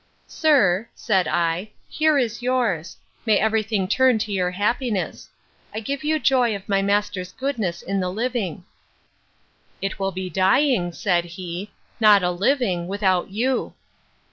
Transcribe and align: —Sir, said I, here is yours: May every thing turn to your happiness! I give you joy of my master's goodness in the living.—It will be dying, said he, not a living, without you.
—Sir, 0.25 0.89
said 0.95 1.27
I, 1.27 1.69
here 1.87 2.17
is 2.17 2.41
yours: 2.41 2.97
May 3.23 3.37
every 3.37 3.61
thing 3.61 3.87
turn 3.87 4.17
to 4.17 4.31
your 4.31 4.49
happiness! 4.49 5.29
I 5.75 5.79
give 5.79 6.03
you 6.03 6.17
joy 6.17 6.55
of 6.55 6.67
my 6.67 6.81
master's 6.81 7.31
goodness 7.31 7.83
in 7.83 7.99
the 7.99 8.09
living.—It 8.09 9.99
will 9.99 10.11
be 10.11 10.27
dying, 10.27 10.91
said 10.91 11.25
he, 11.25 11.69
not 11.99 12.23
a 12.23 12.31
living, 12.31 12.87
without 12.87 13.29
you. 13.29 13.75